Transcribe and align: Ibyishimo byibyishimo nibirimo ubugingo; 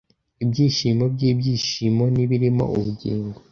Ibyishimo 0.43 1.03
byibyishimo 1.13 2.03
nibirimo 2.15 2.63
ubugingo; 2.77 3.37